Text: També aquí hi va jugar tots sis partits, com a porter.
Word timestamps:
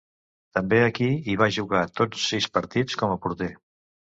També 0.57 0.79
aquí 0.85 1.09
hi 1.27 1.35
va 1.41 1.49
jugar 1.57 1.83
tots 2.01 2.25
sis 2.33 2.51
partits, 2.59 2.99
com 3.03 3.15
a 3.17 3.19
porter. 3.27 3.53